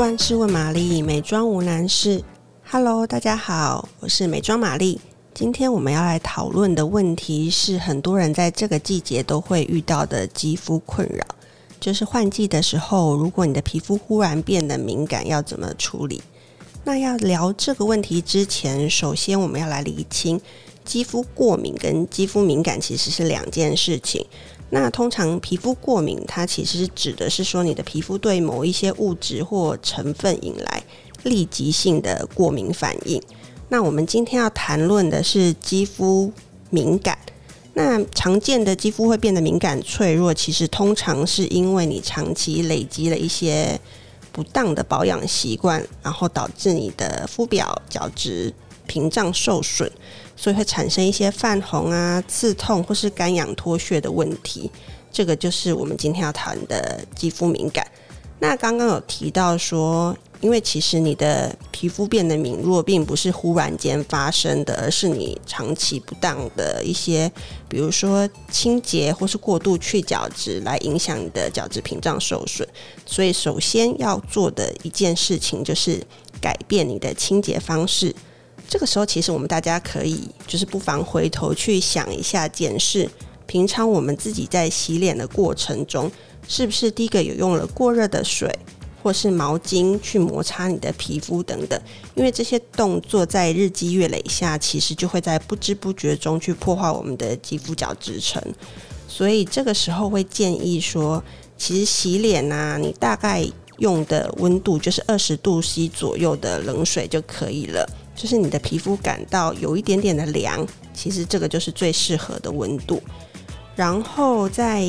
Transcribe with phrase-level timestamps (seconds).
[0.00, 2.24] 万事问玛丽，美妆无难事。
[2.64, 4.98] Hello，大家好，我是美妆玛丽。
[5.34, 11.22] 今天我们要来讨论的问题是，很多人在这个季节都会遇到的肌肤困扰，
[11.78, 16.22] 就是换季的时候，如果你的皮肤忽然变得敏感，要怎么处理？
[16.82, 20.40] 那要聊这个问题之前，首先我们要来厘清，
[20.82, 24.24] 肌肤过敏跟肌肤敏感其实是两件事情。
[24.70, 30.82] 那通常皮肤过敏，它其实指的是说你的皮肤对某一些物质或成分引来
[31.24, 33.20] 立即性的过敏反应。
[33.68, 36.32] 那我们今天要谈论的是肌肤
[36.70, 37.18] 敏感。
[37.74, 43.80] 那常见的肌肤会变得敏感脆弱，其实通常是因为你长期累积了一些
[44.32, 48.52] 不当的保养习惯，然后导致你的肤表角质
[48.88, 49.90] 屏障受损。
[50.40, 54.70] 所以会产生一些泛红啊、刺痛或是干痒脱屑的问题，
[55.12, 57.86] 这个就是我们今天要谈的肌肤敏感。
[58.38, 67.30] 那刚刚有提到说，因为其实你的皮肤变得敏弱，并不是忽然间发生的，而是你长期不当的一些，
[67.68, 72.66] 比如说清洁或是过度去角质，来影响你的角质屏障受损。
[73.04, 76.02] 所以首先要做的一件事情，就是
[76.40, 78.16] 改变你的清洁方式。
[78.70, 83.10] 这个时候，其实我们大家可以就是不妨回头去想一下，检视
[83.44, 86.08] 平常我们自己在洗脸的过程中，
[86.46, 88.48] 是不是第一个有用了过热的水，
[89.02, 91.82] 或是毛巾去摩擦你的皮肤等等。
[92.14, 98.40] 因为这些动作在日积月累下，其实就会在不知不觉中去破坏我们的肌肤角质层。
[99.08, 101.20] 所以这个时候会建议说，
[101.58, 103.44] 其实洗脸啊，你大概
[103.78, 107.84] 用的温度就是二十度 C 左右的冷水就可以了。
[108.20, 113.02] 就是你的皮肤感到有一点点的凉，其实这个就是最适合的温度。
[113.74, 114.86] 然后在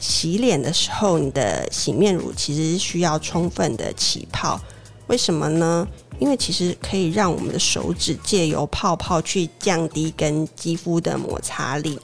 [0.00, 4.58] 洗脸的时候，你的洗面乳其实需要充分的起泡。
[5.08, 5.86] 为什么呢？
[6.18, 12.00] 因为其实可以让我们的手指借由泡泡去降低跟肌肤的摩擦力。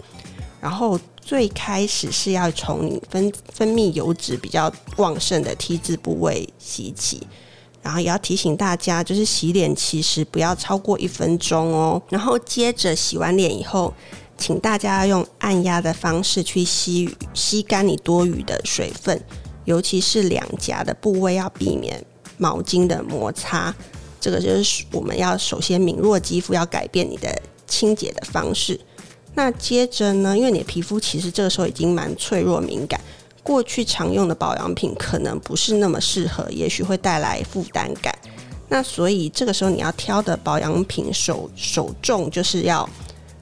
[0.60, 7.26] 然后最开始是要从你分分泌油脂比较旺盛的 T 字部位洗起。
[7.82, 12.00] 然后也要提醒大家，就是洗脸其实不要超过一分钟哦。
[12.08, 13.92] 然后接着洗完脸以后，
[14.38, 19.20] 请大家用按压的方式去吸吸干你多余的水分，
[19.64, 22.04] 尤其是两颊的部位要避免
[22.38, 23.74] 毛巾的摩擦。
[24.20, 28.78] 这个就是我们要首先敏弱肌肤要改变你的清洁的方式。
[29.34, 33.00] 那接着呢，因为你的皮肤其实这个时候已经蛮脆弱敏感。
[33.42, 38.16] 过去常用的保养品可能不是那么适合，也许会带来负担感。
[38.68, 42.88] 那所以这个时候你要挑的保养品首首重就是要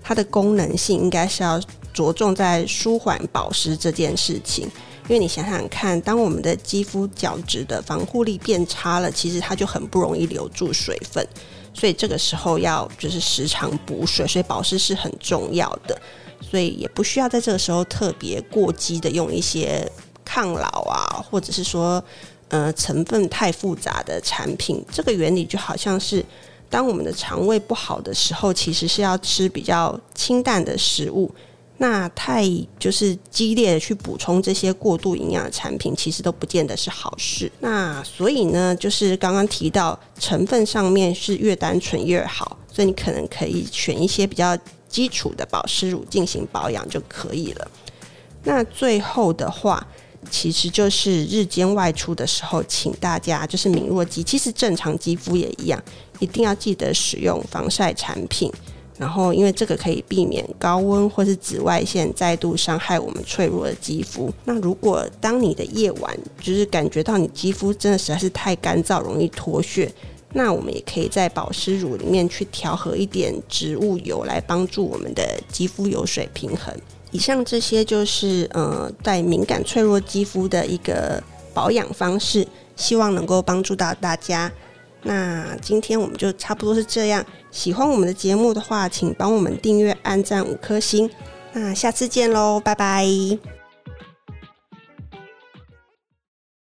[0.03, 1.61] 它的功能性，应该是要
[1.93, 4.65] 着重在舒缓保湿这件事情。
[5.09, 11.27] 因为你想想看，当我们的肌肤角质的防护力变差了，其实它就很不容易留住水分。
[11.75, 16.01] 所以这个时候要就是时常补水，所以保湿是很重要的。
[16.41, 19.87] 所以也不需要在这个时候特别过激的用一些
[20.25, 22.03] 抗老啊，或者是说，
[22.49, 24.85] 呃，成分太复杂的产品。
[24.91, 26.25] 这个原理就好像是，
[26.69, 31.31] 当我们的肠胃不好的时候，其实是要吃比较清淡的食物。
[31.79, 32.45] 那太
[32.79, 37.51] 就是激烈的去补充这些过度营养的产品，其实都不见得是好事。
[37.61, 44.57] 那所以呢，就是刚刚提到成分上面是越单纯越好，所以你可能可以选一些比较。
[44.91, 47.71] 基础的保湿乳进行保养就可以了。
[48.43, 49.87] 那最后的话，
[50.31, 55.83] 其实就是日间外出的时候，请大家就是敏弱肌，其实正常肌肤也一样，
[56.19, 58.53] 一定要记得使用防晒产品。
[58.99, 64.31] 然后，因为这个可以避免高温或是紫外线再度伤害我们脆弱的肌肤。
[64.45, 69.91] 那如果当你的夜晚就是感觉到你肌肤真的实在是太干燥，容易脱屑。
[70.33, 76.75] 那我们也可以在保湿乳里面去调和一点植物油，来帮助我们的肌肤油水平衡。
[77.11, 81.21] 以上这些就是呃，带敏感脆弱肌肤的一个
[81.53, 82.47] 保养方式，
[82.77, 84.51] 希望能够帮助到大家。
[85.03, 87.25] 那今天我们就差不多是这样。
[87.51, 91.11] 喜欢我们的节目的话，请帮我们订阅、按赞五颗星。
[91.53, 93.60] 那下次见喽，拜拜。